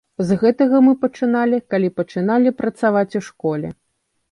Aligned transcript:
З 0.27 0.35
гэтага 0.43 0.79
мы 0.85 0.93
пачыналі, 1.03 1.59
калі 1.75 1.93
пачыналі 2.01 2.55
працаваць 2.65 3.17
у 3.23 3.25
школе. 3.29 3.75